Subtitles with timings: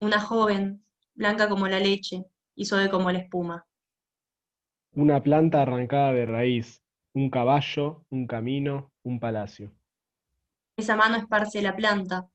[0.00, 3.66] Una joven, blanca como la leche y suave como la espuma.
[4.92, 6.82] Una planta arrancada de raíz,
[7.14, 9.72] un caballo, un camino, un palacio.
[10.76, 12.28] Esa mano esparce la planta,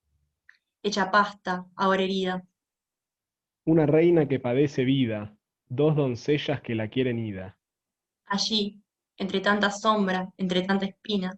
[0.81, 2.43] hecha pasta, ahora herida.
[3.65, 5.35] Una reina que padece vida,
[5.69, 7.57] dos doncellas que la quieren ida.
[8.25, 8.81] Allí,
[9.17, 11.37] entre tanta sombra, entre tanta espina,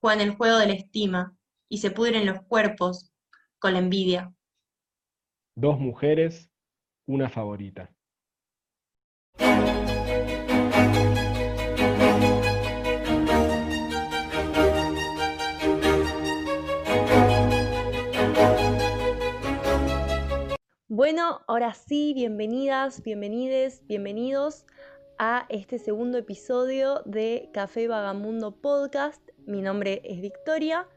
[0.00, 1.36] juegan el juego de la estima
[1.68, 3.12] y se pudren los cuerpos
[3.60, 4.32] con la envidia.
[5.62, 6.50] Dos mujeres,
[7.06, 7.94] una favorita.
[20.88, 24.64] Bueno, ahora sí, bienvenidas, bienvenides, bienvenidos
[25.18, 29.20] a este segundo episodio de Café Vagamundo Podcast.
[29.44, 30.88] Mi nombre es Victoria,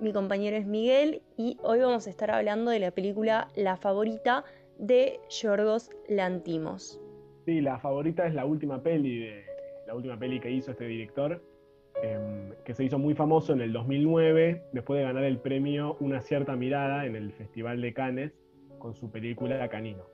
[0.00, 4.44] mi compañero es Miguel y hoy vamos a estar hablando de la película La Favorita
[4.78, 7.00] de Yorgos Lantimos.
[7.44, 9.44] Sí, La Favorita es la última peli de
[9.86, 11.42] la última peli que hizo este director,
[12.02, 16.20] em, que se hizo muy famoso en el 2009 después de ganar el premio Una
[16.20, 18.32] cierta mirada en el Festival de Cannes
[18.78, 20.04] con su película Canino.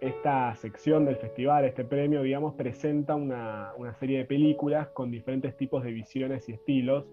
[0.00, 5.82] Esta sección del festival, este premio, digamos, presenta una, serie de películas con diferentes tipos
[5.82, 7.06] de visiones y estilos,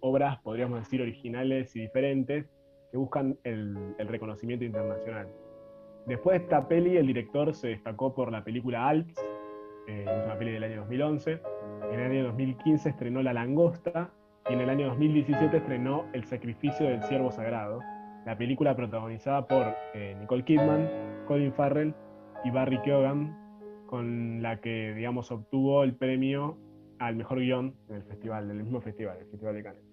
[0.00, 2.46] obras, podríamos decir, originales y diferentes,
[2.90, 5.28] que buscan el, reconocimiento internacional.
[6.06, 9.14] Después de esta peli, el director se destacó por la película Alps,
[9.86, 11.40] eh, una peli del año 2011.
[11.92, 14.10] En el año 2015 estrenó La Langosta
[14.48, 17.80] y en el año 2017 estrenó El Sacrificio del Ciervo Sagrado,
[18.26, 20.88] la película protagonizada por eh, Nicole Kidman,
[21.26, 21.94] Colin Farrell
[22.44, 23.36] y Barry Keoghan,
[23.86, 26.56] con la que, digamos, obtuvo el premio
[26.98, 29.89] al mejor guion en el festival, del mismo festival, el Festival de Cannes.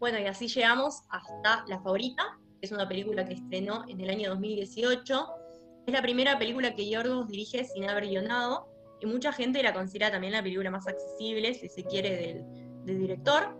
[0.00, 4.08] Bueno, y así llegamos hasta La Favorita, que es una película que estrenó en el
[4.08, 5.26] año 2018.
[5.86, 8.66] Es la primera película que Yorgos dirige sin haber guionado,
[9.02, 12.42] y mucha gente la considera también la película más accesible, si se quiere,
[12.86, 13.54] del, director.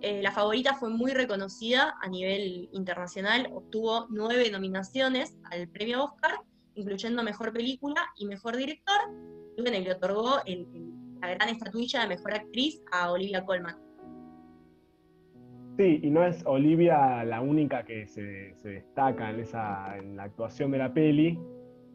[0.00, 6.40] Eh, la favorita fue muy reconocida a nivel internacional, obtuvo nueve nominaciones al premio Oscar,
[6.74, 8.98] incluyendo Mejor Película y Mejor Director,
[9.56, 10.40] y bueno, le otorgó
[11.20, 13.85] la gran estatuilla de Mejor Actriz a Olivia Colman.
[15.76, 20.70] Sí, y no es Olivia la única que se, destaca en, esa, en la actuación
[20.70, 21.38] de la peli.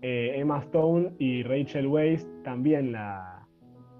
[0.03, 3.47] Eh, Emma Stone y Rachel Weisz también la,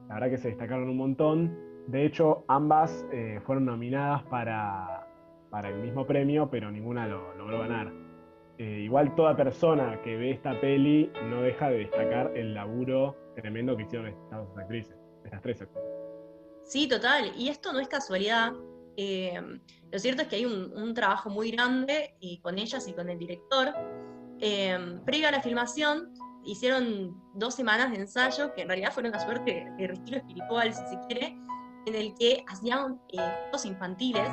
[0.08, 1.58] la verdad que se destacaron un montón.
[1.88, 5.08] De hecho, ambas eh, fueron nominadas para,
[5.64, 7.92] el mismo premio, pero ninguna lo logró ganar.
[8.58, 13.76] Eh, igual toda persona que ve esta peli no deja de destacar el laburo tremendo
[13.76, 15.84] que hicieron estas actrices, estas tres actrices.
[16.66, 17.32] Sí, total.
[17.36, 18.54] Y esto no es casualidad.
[18.98, 19.40] Eh,
[19.92, 23.18] lo cierto es que hay un, trabajo muy grande y con ellas y con el
[23.18, 23.74] director.
[25.06, 26.14] previo a la filmación,
[26.44, 30.86] hicieron dos semanas de ensayo, que en realidad fueron una suerte de retiro espiritual, si
[30.88, 31.38] se quiere,
[31.86, 34.30] en el que hacían eh, juegos infantiles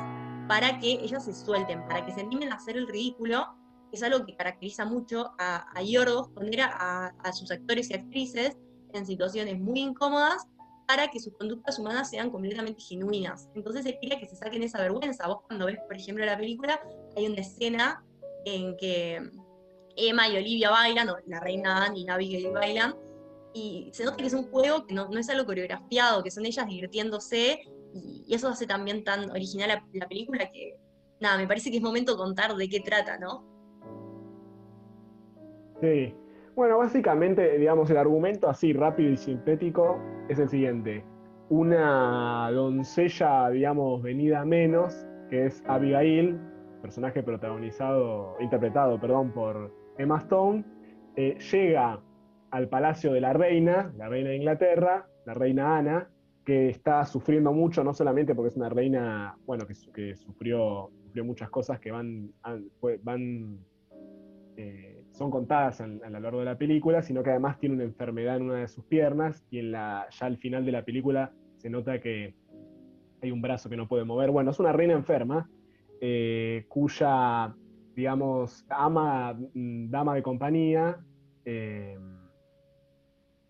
[0.47, 3.55] para que ellas se suelten, para que se animen a hacer el ridículo,
[3.91, 8.57] es algo que caracteriza mucho a, a Yorgos, poner a, a, sus actores y actrices
[8.93, 10.47] en situaciones muy incómodas
[10.89, 13.47] para que sus conductas humanas sean completamente genuinas.
[13.53, 15.27] Entonces él quería que se saquen esa vergüenza.
[15.27, 16.81] Vos cuando ves, por ejemplo, la película,
[17.15, 18.03] hay una escena
[18.43, 19.21] en que
[19.95, 22.95] Emma y Olivia bailan, o la reina Anne y Abigail bailan,
[23.53, 26.65] y se nota que es un juego que no, es algo coreografiado, que son ellas
[26.65, 27.61] divirtiéndose,
[27.93, 30.75] y, eso hace también tan original la, película que,
[31.19, 33.45] nada, me parece que es momento de contar de qué trata, ¿no?
[35.81, 36.15] Sí.
[36.55, 41.05] Bueno, básicamente, digamos, el argumento así rápido y sintético es el siguiente.
[41.49, 46.39] Una doncella, digamos, venida menos, que es Abigail,
[46.81, 50.63] personaje protagonizado, interpretado, perdón, por Emma Stone,
[51.15, 51.99] eh, llega
[52.51, 56.09] al palacio de la reina, la reina de Inglaterra, la reina Ana,
[56.45, 60.89] que está sufriendo mucho, no solamente porque es una reina, bueno, que, sufrió,
[61.23, 62.31] muchas cosas que van,
[63.03, 63.59] van
[64.55, 68.37] eh, son contadas a, lo largo de la película, sino que además tiene una enfermedad
[68.37, 71.69] en una de sus piernas y en la, ya al final de la película se
[71.69, 72.35] nota que
[73.21, 74.31] hay un brazo que no puede mover.
[74.31, 75.49] Bueno, es una reina enferma,
[75.99, 77.53] eh, cuya,
[77.97, 80.97] digamos, ama, mm, dama de compañía,
[81.43, 81.99] eh,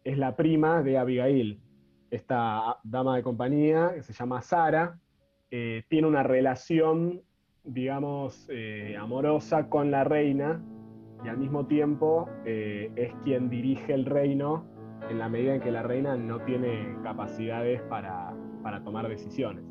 [0.04, 1.62] es la prima de Abigail,
[2.10, 4.98] esta dama de compañía que se llama Sara,
[5.52, 7.22] tiene una relación,
[7.64, 10.62] digamos, eh, amorosa con la reina
[11.24, 14.66] y al mismo tiempo eh, es quien dirige el reino
[15.10, 18.34] en la medida en que la reina no tiene capacidades para,
[18.84, 19.64] tomar decisiones.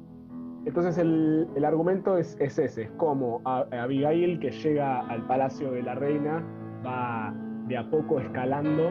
[0.65, 6.45] Entonces el, argumento es, ese, es como Abigail que llega al palacio de la reina
[6.85, 7.33] va
[7.69, 8.91] de a poco escalando,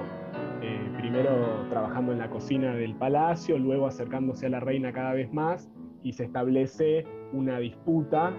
[0.62, 5.31] eh, primero trabajando en la cocina del palacio, luego acercándose a la reina cada vez
[5.33, 5.69] más
[6.03, 8.31] y se establece una disputa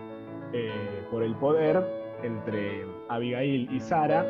[0.53, 0.71] eh,
[1.11, 4.26] por el poder entre Abigail y Sara,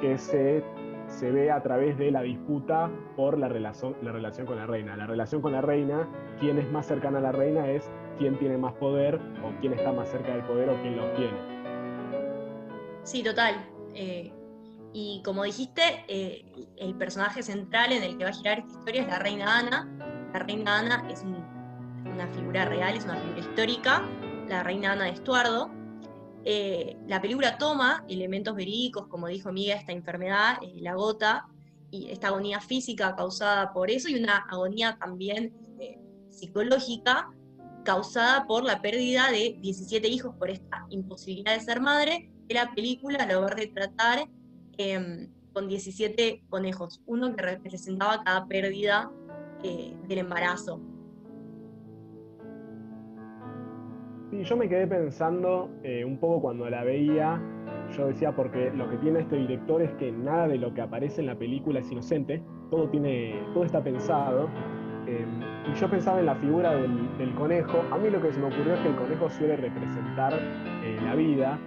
[0.00, 0.64] que se,
[1.08, 4.96] se, ve a través de la disputa por la relación, la relación con la reina.
[4.96, 6.08] La relación con la reina,
[6.40, 9.92] quién es más cercana a la reina es quién tiene más poder o quién está
[9.92, 11.58] más cerca del poder o quién lo tiene.
[13.02, 13.54] Sí, total.
[13.94, 14.32] Eh,
[14.92, 16.44] y como dijiste, eh,
[16.76, 19.88] el personaje central en el que va a girar esta historia es la reina Ana.
[20.32, 21.24] La reina Ana es
[22.04, 24.02] una figura real, es una figura histórica,
[24.48, 25.70] la reina Ana de Estuardo.
[26.50, 31.46] Eh, la película toma elementos verídicos, como dijo Miguel, esta enfermedad, la gota,
[31.90, 36.00] y esta agonía física causada por eso, y una agonía también este,
[36.30, 37.28] psicológica
[37.84, 42.74] causada por la pérdida de 17 hijos por esta imposibilidad de ser madre, que la
[42.74, 44.26] película lo va a retratar
[44.78, 49.12] em, con 17 conejos, uno que representaba cada pérdida
[49.62, 50.80] eh, del embarazo.
[54.30, 57.40] Sí, yo me quedé pensando eh, un poco cuando la veía,
[57.96, 61.20] yo decía, porque lo que tiene este director es que nada de lo que aparece
[61.20, 64.48] en la película es inocente, todo, tiene, todo está pensado,
[65.08, 65.40] Em,
[65.72, 67.82] y yo pensaba en la figura del, conejo.
[67.90, 71.14] A mí lo que se me ocurrió es que el conejo suele representar eh, la
[71.14, 71.58] vida.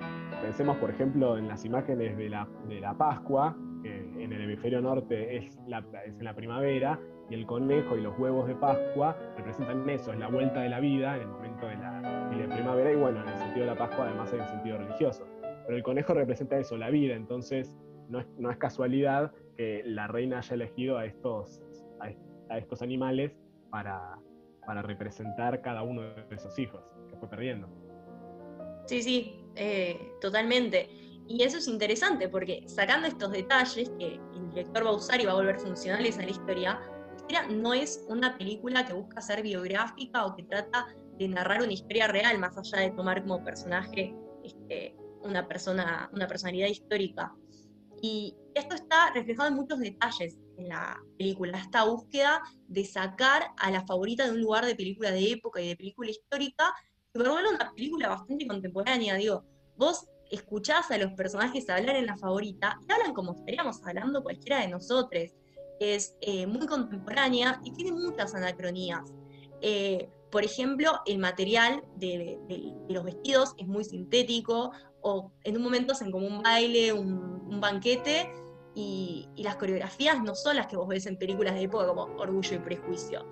[0.43, 5.37] Pensemos, por ejemplo, en las imágenes de la, de la Pascua, en el hemisferio norte
[5.37, 6.99] es, la, es en la primavera,
[7.29, 10.79] y el conejo y los huevos de Pascua representan eso, es la vuelta de la
[10.79, 12.01] vida en el momento de la,
[12.37, 14.77] de la primavera, y bueno, en el sentido de la Pascua además hay un sentido
[14.77, 15.27] religioso.
[15.41, 17.75] Pero el conejo representa eso, la vida, entonces
[18.09, 21.61] no es, no es casualidad que la reina haya elegido a estos,
[22.49, 23.31] a estos animales
[23.69, 24.17] para,
[24.65, 27.67] para representar cada uno de esos hijos que fue perdiendo.
[28.85, 30.89] Sí, sí, eh, totalmente.
[31.27, 35.25] Y eso es interesante porque sacando estos detalles que el director va a usar y
[35.25, 36.79] va a volver funcionales a la historia,
[37.09, 40.87] la historia no es una película que busca ser biográfica o que trata
[41.21, 46.27] de narrar una historia real, más allá de tomar como personaje este, una, persona, una
[46.27, 47.31] personalidad histórica.
[48.01, 53.69] Y esto está reflejado en muchos detalles en la película, esta búsqueda de sacar a
[53.69, 56.73] la favorita de un lugar de película de época y de película histórica,
[57.13, 59.45] que vuelve una película bastante contemporánea, digo,
[59.77, 64.61] vos escuchás a los personajes hablar en la favorita y hablan como estaríamos hablando cualquiera
[64.61, 65.29] de nosotros.
[65.79, 69.13] Es eh, muy contemporánea y tiene muchas anacronías.
[69.61, 72.39] Eh, por ejemplo, el material de,
[72.89, 78.31] los vestidos es muy sintético, o en un momento hacen como un baile, un banquete,
[78.75, 82.55] y, las coreografías no son las que vos ves en películas de época como Orgullo
[82.55, 83.25] y Prejuicio.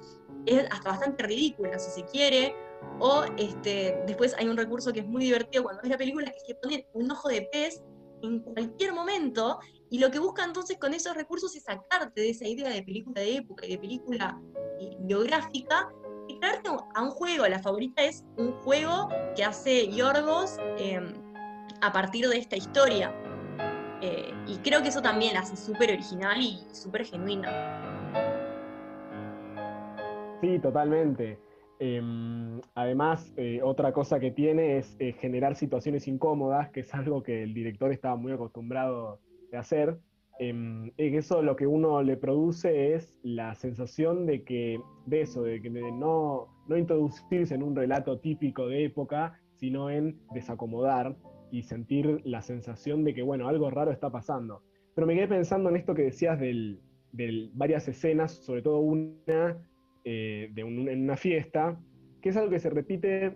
[0.46, 2.56] Es hasta bastante ridícula, si se quiere.
[3.00, 6.38] O este, después hay un recurso que es muy divertido cuando ves la película, que
[6.38, 7.84] es que ponen un ojo de pez
[8.22, 9.60] en cualquier momento,
[9.90, 13.22] y lo que busca entonces con esos recursos es sacarte de esa idea de película
[13.22, 14.42] de época y de película
[15.00, 15.90] biográfica
[16.96, 17.48] a un juego.
[17.48, 21.14] La favorita es un juego que hace Yorgos em,
[21.82, 23.14] a partir de esta historia.
[24.02, 27.50] Eh, y creo que eso también hace súper original y súper genuina.
[30.42, 31.40] Sí, totalmente.
[31.80, 37.24] Em, además, eh, otra cosa que tiene es eh, generar situaciones incómodas, que es algo
[37.24, 39.20] que el director estaba muy acostumbrado
[39.52, 39.98] de hacer.
[40.40, 45.62] Em, eso lo que uno le produce es la sensación de que, de eso, de
[45.62, 51.18] que no, no introducirse en un relato típico de época, sino en desacomodar
[51.52, 54.64] y sentir la sensación de que, bueno, algo raro está pasando.
[54.96, 56.78] Pero me quedé pensando en esto que decías de
[57.54, 59.58] varias escenas, sobre todo una
[60.06, 61.78] eh, de en una fiesta,
[62.22, 63.36] que es algo que se repite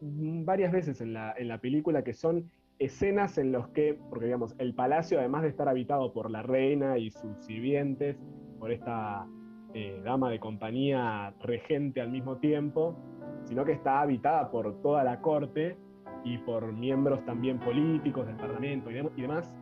[0.00, 4.54] varias veces en la, en la película, que son escenas en los que, porque digamos,
[4.58, 8.16] el palacio, además de estar habitado por la reina y sus sirvientes,
[8.58, 9.26] por esta
[9.74, 12.96] eh, dama de compañía regente al mismo tiempo,
[13.44, 15.76] sino que está habitada por toda la corte
[16.24, 19.56] y por miembros también políticos del Parlamento y, demás,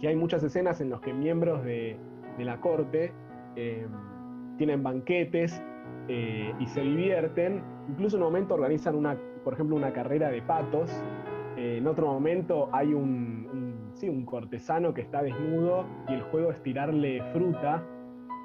[0.00, 1.98] que hay muchas escenas en las que miembros de,
[2.38, 3.12] la Corte
[3.56, 3.90] em,
[4.56, 5.62] tienen banquetes
[6.08, 10.40] eh, y se divierten, incluso en un momento organizan una, por ejemplo, una carrera de
[10.42, 10.90] patos,
[11.58, 16.62] en otro momento hay un, sí, un cortesano que está desnudo y el juego es
[16.62, 17.84] tirarle fruta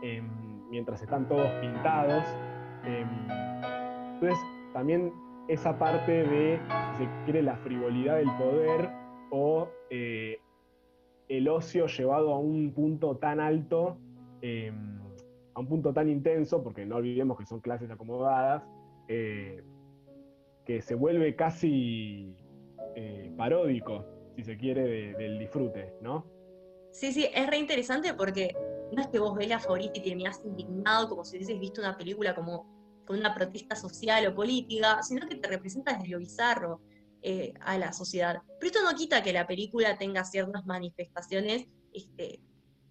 [0.02, 0.28] em,
[0.72, 2.24] mientras están todos pintados.
[2.84, 3.08] Em,
[4.16, 4.40] entonces,
[4.74, 5.14] también
[5.48, 6.60] esa parte de,
[6.98, 8.90] si se quiere, la frivolidad del poder
[9.30, 10.40] o eh,
[11.30, 13.98] el ocio llevado a un punto tan alto,
[14.42, 15.00] em,
[15.54, 18.64] a un punto tan intenso, porque no olvidemos que son clases acomodadas,
[19.08, 19.64] eh,
[20.66, 22.36] que se vuelve casi
[22.96, 24.06] eh, paródico.
[24.36, 26.26] si se quiere, del disfrute, ¿no?
[26.92, 28.56] Sí, sí, es re interesante porque
[28.92, 31.98] no es que vos ves la favorita y terminás indignado como si hubieses visto una
[31.98, 32.72] película como
[33.06, 36.82] con una protesta social o política, sino que te representa desde lo bizarro
[37.22, 38.42] eh, a la sociedad.
[38.60, 42.42] Pero esto no quita que la película tenga ciertas manifestaciones este,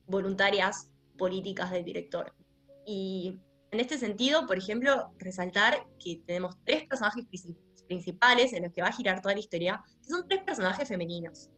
[0.06, 2.34] voluntarias políticas del director.
[2.84, 3.38] Y
[3.70, 8.88] en este sentido, por ejemplo, resaltar que tenemos tres personajes principales en los que va
[8.88, 11.50] a girar toda la historia, que son tres personajes femeninos.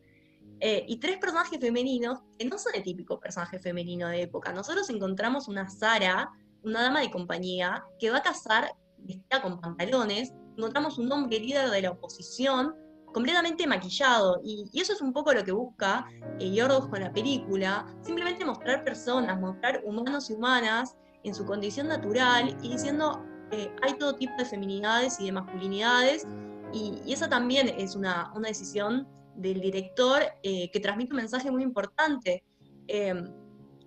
[0.61, 4.53] Eh, y tres personajes femeninos que no son el típico personaje femenino de época.
[4.53, 6.31] Nosotros encontramos una Sara,
[6.63, 10.33] una dama de compañía, que va a casar vestida con pantalones.
[10.57, 12.75] Encontramos un hombre líder de la oposición,
[13.13, 14.41] completamente maquillado.
[14.45, 16.07] Y, eso es un poco lo que busca
[16.39, 16.57] eh,
[16.91, 17.87] con la película.
[18.03, 23.25] Simplemente mostrar personas, mostrar humanos y humanas en su condición natural y diciendo
[23.55, 26.27] eh, hay todo tipo de feminidades y de masculinidades.
[26.73, 29.07] Y, y esa también es una, una decisión
[29.37, 32.45] del director eh, que transmite un mensaje muy importante.
[32.87, 33.33] Em,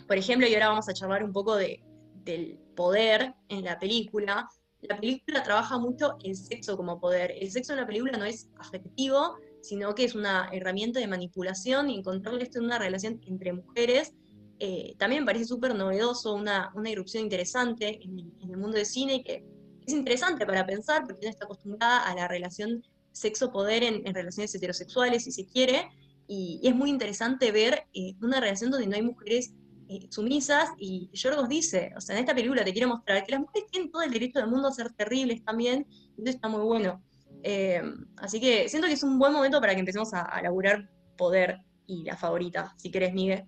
[0.08, 1.84] por ejemplo, y ahora vamos a charlar un poco de,
[2.24, 4.50] del poder en la película.
[4.82, 7.34] La película trabaja mucho el sexo como poder.
[7.40, 11.90] El sexo en la película no es afectivo, sino que es una herramienta de manipulación
[11.90, 14.14] y encontrar esto en una relación entre mujeres.
[14.60, 18.86] Eh, también me parece súper novedoso, una, una irrupción interesante en, en el mundo del
[18.86, 19.44] cine que
[19.88, 25.24] es interesante para pensar porque uno está acostumbrada a la relación sexo-poder en, relaciones heterosexuales,
[25.24, 25.90] si se quiere,
[26.28, 29.54] y, es muy interesante ver eh, una relación donde no hay mujeres
[29.88, 33.40] eh, sumisas, y Yorgos dice, o sea, en esta película te quiero mostrar que las
[33.40, 37.02] mujeres tienen todo el derecho del mundo a ser terribles también, eso está muy bueno.
[37.44, 37.82] Eh,
[38.18, 41.62] así que siento que es un buen momento para que empecemos a, a laburar poder
[41.86, 43.46] y la favorita, si querés, Miguel.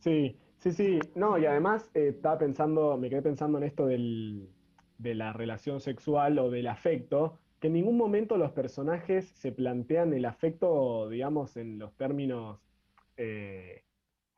[0.00, 0.98] Sí, sí, sí.
[1.16, 4.48] No, y además estaba pensando, me quedé pensando en esto del,
[4.98, 10.12] de la relación sexual o del afecto, que en ningún momento los personajes se plantean
[10.12, 12.60] el afecto, digamos, en los términos
[13.16, 13.82] eh,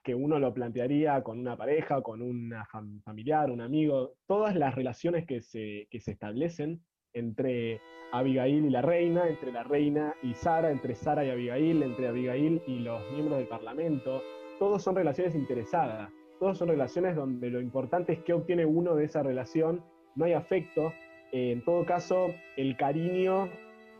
[0.02, 2.66] que uno lo plantearía con una pareja, con una
[3.04, 4.14] familiar, un amigo.
[4.26, 6.80] Todas las relaciones que se, que se establecen
[7.12, 7.80] entre
[8.12, 12.62] Abigail y la reina, entre la reina y Sara, entre Sara y Abigail, entre Abigail
[12.66, 14.22] y los miembros del Parlamento,
[14.64, 16.08] todos son relaciones interesadas,
[16.40, 20.32] todos son relaciones donde lo importante es qué obtiene uno de esa relación, no hay
[20.32, 20.90] afecto,
[21.32, 23.50] eh, en todo caso, el cariño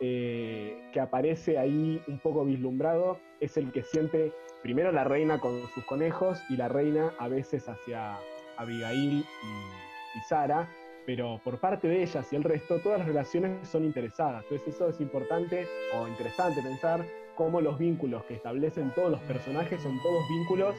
[0.01, 5.53] eh, que aparece ahí un poco vislumbrado es el que siente primero la reina con
[5.75, 8.17] sus conejos y la reina a veces hacia
[8.57, 10.71] Abigail y, Sara,
[11.05, 14.45] pero por parte de ellas y el resto, todas las relaciones son interesadas.
[14.45, 19.83] Entonces eso es importante o interesante pensar cómo los vínculos que establecen todos los personajes
[19.83, 20.75] son todos vínculos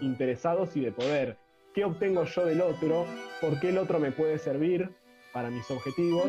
[0.00, 1.36] interesados y de poder.
[1.74, 3.06] ¿Qué obtengo yo del otro?
[3.40, 4.90] ¿Por qué el otro me puede servir?
[5.32, 6.26] para mis objetivos,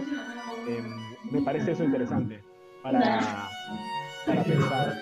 [0.68, 2.42] em, me parece eso interesante
[2.82, 3.50] para,
[4.26, 5.02] pensar.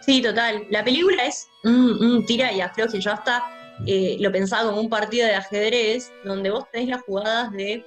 [0.00, 0.66] Sí, total.
[0.70, 3.00] La película es un, tira y afloje.
[3.00, 3.44] Yo hasta
[3.86, 7.84] eh, lo pensaba como un partido de ajedrez, donde vos tenés las jugadas de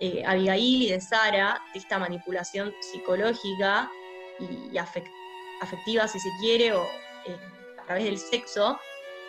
[0.00, 3.90] eh, Abigail y de Sara, de esta manipulación psicológica
[4.72, 5.14] y, afectiva,
[5.66, 6.82] si se quiere, o
[7.26, 7.36] eh,
[7.80, 8.78] a través del sexo,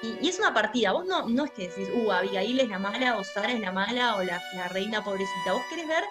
[0.01, 3.17] y, es una partida, vos no, no es que decís, uh, Abigail es la mala,
[3.17, 5.53] o Sara es la mala, o la, reina pobrecita.
[5.53, 6.03] Vos querés ver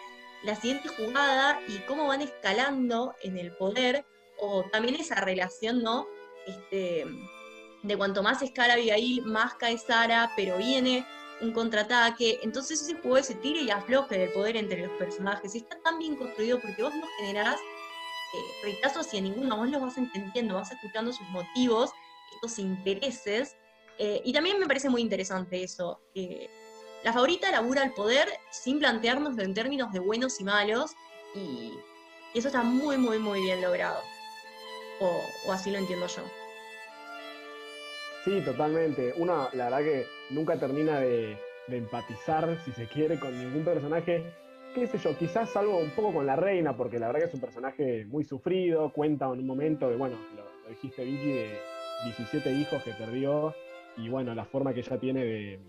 [0.43, 4.05] la siguiente jugada y cómo van escalando en el poder,
[4.39, 6.07] o también esa relación, ¿no?
[6.47, 7.05] Este,
[7.83, 11.07] de cuanto más escala Abigail, más cae Sara, pero viene
[11.43, 12.41] un contraataque.
[12.43, 15.55] Entonces ese juego ese tire y afloje del poder entre los personajes.
[15.55, 17.59] está tan bien construido porque vos no generás
[18.35, 21.91] eh, rechazos y a ninguno, vos los vas entendiendo, vas escuchando sus motivos,
[22.35, 23.57] estos intereses,
[23.99, 26.01] eh, y también me parece muy interesante eso.
[27.05, 30.93] la favorita labura el poder sin plantearnos en términos de buenos y malos,
[31.35, 31.73] y,
[32.35, 34.01] eso está muy, muy, muy bien logrado.
[35.01, 36.23] O, así lo entiendo yo.
[38.25, 39.13] Sí, totalmente.
[39.17, 41.37] Uno, la verdad que nunca termina de,
[41.69, 44.33] empatizar, si se quiere, con ningún personaje.
[44.75, 47.35] Qué sé yo, quizás algo un poco con la reina, porque la verdad que es
[47.35, 51.59] un personaje muy sufrido, cuenta en un momento de, bueno, lo, dijiste Vicky, de
[52.05, 53.55] 17 hijos que perdió
[53.99, 55.61] y bueno, la forma que ella tiene de,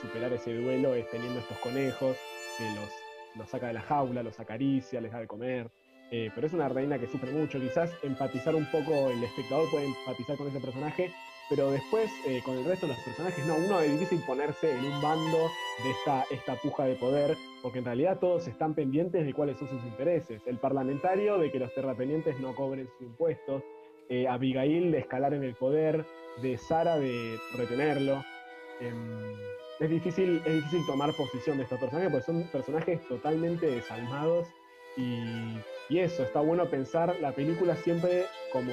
[0.00, 2.16] superar ese duelo es teniendo estos conejos,
[2.58, 2.90] que los,
[3.36, 5.70] los, saca de la jaula, los acaricia, les da de comer.
[6.10, 7.60] Eh, pero es una reina que sufre mucho.
[7.60, 11.12] Quizás empatizar un poco, el espectador puede empatizar con ese personaje,
[11.54, 13.56] pero después eh, con el resto de los personajes no.
[13.56, 15.50] Uno es difícil ponerse en un bando
[15.84, 19.68] de esta, esta puja de poder, porque en realidad todos están pendientes de cuáles son
[19.68, 20.40] sus intereses.
[20.46, 23.62] El parlamentario de que los terratenientes no cobren sus impuestos,
[24.08, 26.06] eh, Abigail de escalar en el poder,
[26.40, 28.24] de Sara de retenerlo.
[28.80, 29.34] Em,
[29.78, 34.48] es, difícil, es difícil tomar posición de estos personajes porque son personajes totalmente desalmados
[34.96, 38.72] y eso, está bueno pensar la película siempre como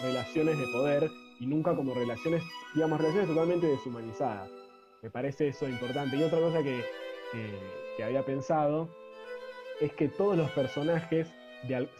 [0.00, 1.10] relaciones de poder
[1.40, 2.42] y nunca como relaciones,
[2.74, 4.50] digamos, relaciones totalmente deshumanizadas.
[5.02, 6.16] Me parece eso importante.
[6.16, 6.84] Y otra cosa que,
[7.96, 8.88] que, había pensado
[9.80, 11.28] es que todos los personajes,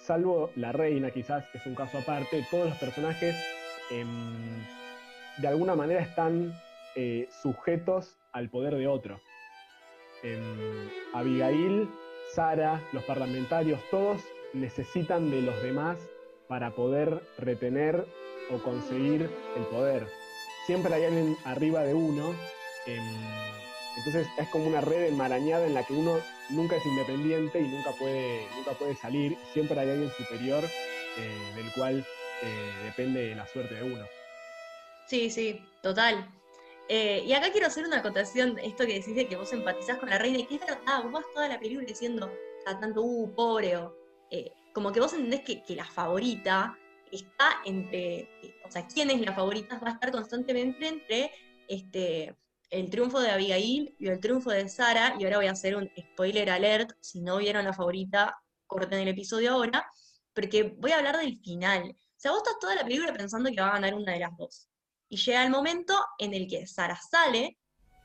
[0.02, 3.36] salvo la reina, quizás es un caso aparte, todos los personajes
[3.90, 4.64] em,
[5.38, 6.52] de alguna manera están
[6.96, 9.20] eh, sujetos al poder de otro.
[10.24, 11.88] Em, Abigail,
[12.34, 14.20] Sara, los parlamentarios, todos
[14.52, 15.98] necesitan de los demás
[16.48, 18.06] para poder retener
[18.50, 20.06] o conseguir el poder.
[20.66, 22.34] Siempre hay alguien arriba de uno.
[22.86, 23.02] Em,
[23.96, 27.90] entonces es como una red enmarañada en la que uno nunca es independiente y nunca
[27.92, 29.36] puede, nunca puede salir.
[29.52, 30.64] Siempre hay alguien superior
[31.16, 32.06] eh, del cual
[32.42, 34.04] eh, depende la suerte de uno.
[35.06, 36.28] Sí, sí, total.
[36.88, 40.08] Eh, y acá quiero hacer una acotación, esto que decís de que vos empatizás con
[40.08, 42.30] la reina, y que es verdad, vos vas toda la película diciendo,
[42.66, 43.94] a tanto, uh, pobre, o
[44.72, 46.78] como que vos entendés que la favorita
[47.12, 51.30] está entre, eh, o sea, quién es la favorita va a estar constantemente entre
[51.68, 52.36] este,
[52.70, 55.90] el triunfo de Abigail y el triunfo de Sara, y ahora voy a hacer un
[55.98, 58.36] spoiler alert, si no vieron la favorita,
[58.66, 59.90] corten el episodio ahora,
[60.34, 61.90] porque voy a hablar del final.
[61.90, 64.36] O sea, vos estás toda la película pensando que va a ganar una de las
[64.36, 64.68] dos.
[65.08, 67.58] Y llega el momento en el que Sara sale,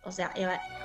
[0.06, 0.34] o sea,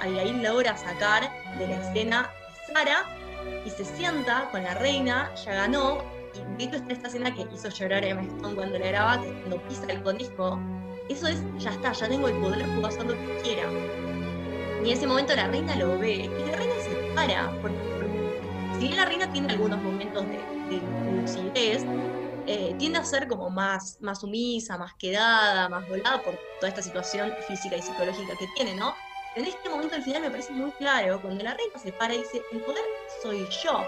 [0.00, 5.54] Abigail logra sacar de la escena a Sara y se sienta con la reina, ya
[5.54, 6.17] ganó,
[6.58, 9.62] de está esta escena que hizo llorar a Emma Stone cuando la graba, que cuando
[9.68, 10.60] pisa el conejo,
[11.08, 13.62] eso es, ya está, ya tengo el poder, puedo hacer lo que quiera.
[14.82, 17.76] Y en ese momento la reina lo ve, y la reina se para, porque,
[18.74, 20.38] si bien la reina tiene algunos momentos de,
[21.20, 21.84] lucidez,
[22.46, 26.82] eh, tiende a ser como más, más sumisa, más quedada, más volada por toda esta
[26.82, 28.94] situación física y psicológica que tiene, ¿no?
[29.34, 32.18] En este momento al final me parece muy claro, cuando la reina se para y
[32.18, 32.84] dice, el poder
[33.22, 33.84] soy yo.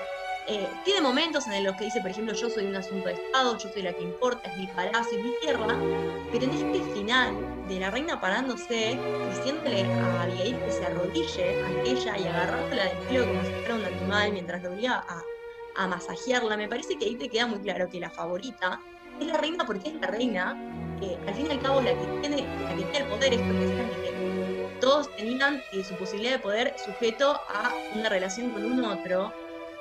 [0.52, 3.56] Eh, tiene momentos en los que dice, por ejemplo, yo soy un asunto de Estado,
[3.56, 5.78] yo soy la que importa, es mi palacio, es mi tierra,
[6.32, 7.36] pero en este final
[7.68, 8.98] de la reina parándose,
[9.30, 13.74] diciéndole a Abigail que se arrodille ante ella y agarrándole del pelo como si fuera
[13.76, 15.04] un animal mientras lo obliga
[15.76, 18.80] a, masajearla, me parece que ahí te queda muy claro que la favorita
[19.20, 20.56] es la reina porque es la reina,
[20.98, 23.40] que al fin y al cabo la que tiene, la que tiene el poder es
[23.40, 28.84] porque es todos tenían eh, su posibilidad de poder sujeto a una relación con un
[28.84, 29.32] otro.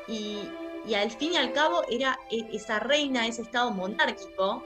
[0.07, 0.49] Y,
[0.93, 4.63] al fin y al cabo era e, esa reina, ese estado monárquico,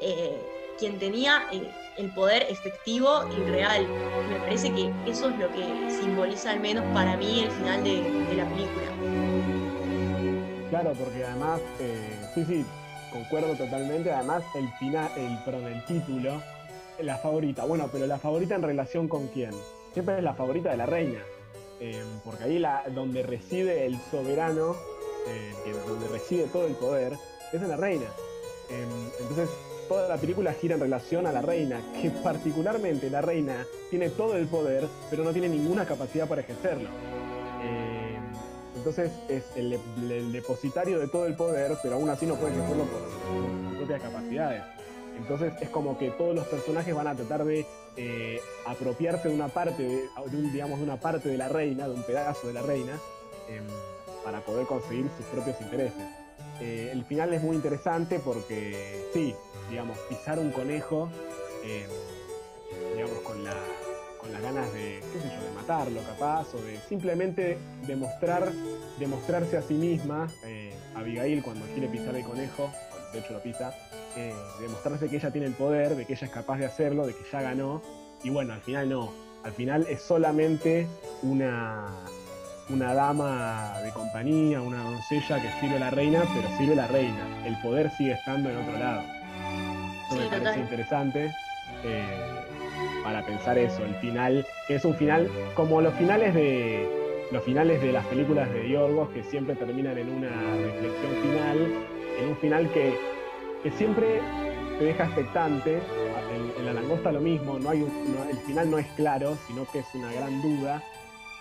[0.00, 0.36] eh,
[0.78, 3.86] quien tenía eh, el poder efectivo y real.
[4.28, 8.36] Me parece que eso es lo que simboliza al menos para mí el final de,
[8.36, 8.86] la película.
[10.70, 12.66] Claro, porque además, eh, sí, sí,
[13.12, 14.12] concuerdo totalmente.
[14.12, 16.42] Además, el final, el, perdón, el título,
[17.00, 17.64] la favorita.
[17.64, 19.52] Bueno, pero la favorita en relación con quién?
[19.94, 21.20] Siempre es la favorita de la reina.
[22.24, 24.74] Porque ahí la, donde reside el soberano,
[25.86, 27.14] donde reside todo el poder,
[27.52, 28.06] es en la reina.
[28.68, 28.88] Em,
[29.20, 29.48] entonces,
[29.88, 34.36] toda la película gira en relación a la reina, que particularmente la reina tiene todo
[34.36, 36.88] el poder, pero no tiene ninguna capacidad para ejercerlo.
[37.62, 38.22] Em,
[38.76, 39.78] entonces es el,
[40.32, 44.62] depositario de todo el poder, pero aún así no puede ejercerlo por sus propias capacidades.
[45.16, 49.48] Entonces es como que todos los personajes van a tratar de eh, apropiarse de una
[49.48, 52.62] parte, de, un, digamos, de una parte de la reina, de un pedazo de la
[52.62, 52.92] reina,
[53.48, 53.64] em,
[54.26, 56.02] para poder conseguir sus propios intereses.
[56.60, 59.32] Eh, el final es muy interesante porque, sí,
[59.70, 61.08] digamos, pisar un conejo,
[61.62, 61.86] em,
[62.92, 68.50] digamos, con las ganas de, qué sé yo, de matarlo capaz, o de simplemente demostrar,
[68.98, 72.68] demostrarse a sí misma, eh, Abigail cuando quiere pisar el conejo,
[73.12, 73.72] de hecho lo pisa,
[74.16, 77.14] eh, demostrarse que ella tiene el poder, de que ella es capaz de hacerlo, de
[77.14, 77.80] que ya ganó.
[78.24, 79.12] Y bueno, al final no.
[79.44, 80.88] Al final es solamente
[81.22, 81.86] una,
[82.68, 86.86] una dama de compañía, una doncella que sirve a la reina, pero sirve a la
[86.88, 87.44] reina.
[87.44, 89.02] El poder sigue estando en otro lado.
[90.06, 91.32] Eso me parece interesante
[91.84, 92.04] eh,
[93.02, 96.88] para pensar eso, el final, que es un final como los finales de
[97.32, 101.58] los finales de las películas de Yorgos que siempre terminan en una reflexión final,
[102.20, 102.96] en un final que
[103.62, 104.20] que siempre
[104.78, 105.80] te deja expectante.
[106.58, 109.86] En, la langosta lo mismo, no hay el final no es claro, sino que es
[109.94, 110.82] una gran duda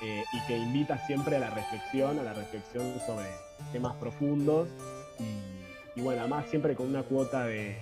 [0.01, 3.27] eh, y que invita siempre a la reflexión, a la reflexión sobre
[3.71, 4.67] temas profundos
[5.95, 7.77] y, bueno, además siempre con una cuota de,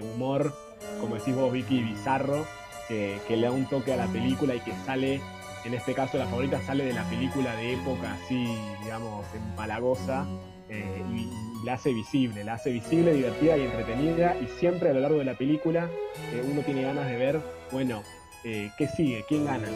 [0.00, 0.54] humor,
[1.00, 2.46] como decís vos, Vicky, bizarro,
[2.86, 5.20] que, le da un toque a la película y que sale,
[5.64, 10.26] en este caso la favorita sale de la película de época así, digamos, empalagosa
[10.68, 15.00] eh, y la hace visible, la hace visible, divertida y entretenida y siempre a lo
[15.00, 15.90] largo de la película
[16.32, 17.40] eh, uno tiene ganas de ver,
[17.72, 18.02] bueno,
[18.42, 19.24] ¿qué sigue?
[19.28, 19.68] ¿Quién gana?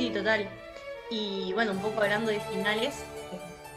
[0.00, 0.48] Sí, total.
[1.10, 2.94] Y bueno, un poco hablando de finales,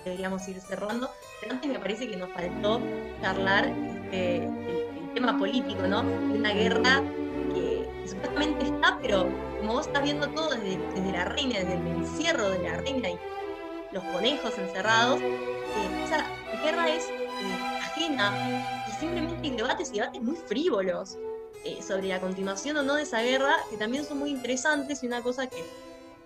[0.05, 1.11] deberíamos ir cerrando.
[1.41, 2.79] Pero antes me parece que nos faltó
[3.21, 5.99] charlar este, el, tema político, ¿no?
[5.99, 7.03] Una guerra
[7.53, 9.27] que, supuestamente está, pero
[9.59, 13.19] como vos estás viendo todo desde, la reina, desde el encierro de la reina y
[13.91, 16.25] los conejos encerrados, eh, esa
[16.63, 21.17] guerra es eh, ajena y simplemente hay debates y debates muy frívolos.
[21.65, 25.07] Eh, sobre la continuación o no de esa guerra, que también son muy interesantes y
[25.07, 25.63] una cosa que,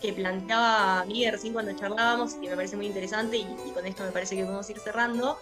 [0.02, 4.04] que planteaba Miguel recién cuando charlábamos y que me parece muy interesante y, con esto
[4.04, 5.38] me parece que podemos ir cerrando,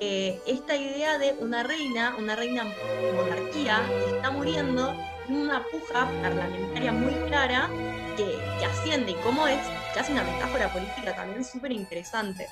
[0.00, 2.66] esta idea de una reina, una reina
[3.14, 4.94] monarquía que está muriendo
[5.28, 7.70] en una puja parlamentaria muy clara
[8.16, 9.60] que, que asciende y cómo es
[9.94, 12.48] casi una metáfora política también súper interesante.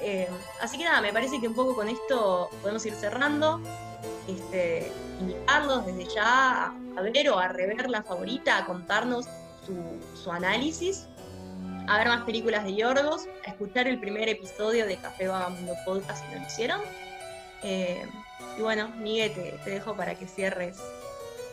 [0.00, 0.28] Eh,
[0.60, 3.60] así que nada, me parece que un poco con esto podemos ir cerrando.
[4.28, 9.26] Este, invitarlos desde ya a, ver o a rever la favorita, a contarnos
[9.66, 11.06] su, análisis,
[11.86, 16.24] a ver más películas de Yorgos, a escuchar el primer episodio de Café Vagamundo Podcast
[16.24, 16.80] si no lo hicieron.
[17.62, 18.06] Eh,
[18.58, 20.78] y bueno, Miguel, te, dejo para que cierres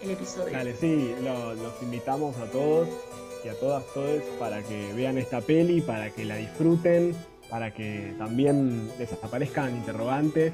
[0.02, 0.52] el episodio.
[0.52, 2.88] Dale, sí, los invitamos a todos
[3.43, 7.15] y a todas, todos para que vean esta peli, para que la disfruten,
[7.50, 10.54] para que también les aparezcan interrogantes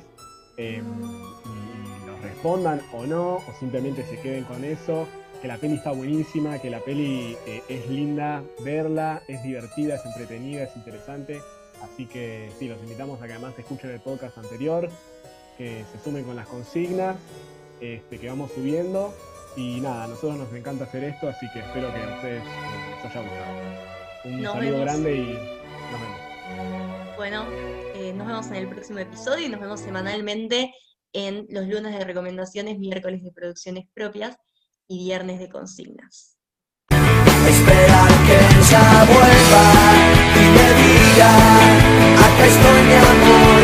[0.58, 5.08] em, y, los respondan o no, o simplemente se queden con eso.
[5.41, 10.06] Que la peli está buenísima, que la peli eh, es linda verla, es divertida, es
[10.06, 11.41] entretenida, es interesante.
[11.82, 14.89] Así que sí, los invitamos a que además escuchen el podcast anterior,
[15.58, 17.17] que se sumen con las consignas
[17.82, 19.13] este, que vamos subiendo.
[19.56, 23.06] Y nada, a nosotros nos encanta hacer esto, así que espero que a ustedes les
[23.06, 23.97] haya gustado.
[24.26, 25.34] Un saludo grande y
[25.91, 27.15] nos vemos.
[27.17, 27.45] Bueno,
[27.95, 30.73] eh, nos vemos en el próximo episodio y nos vemos semanalmente
[31.13, 34.38] en los lunes de recomendaciones, miércoles de producciones propias
[34.88, 36.38] y viernes de consignas.
[36.89, 39.65] Esperar que ella vuelva
[40.36, 41.32] y me diga,
[42.26, 43.62] acá estoy mi amor,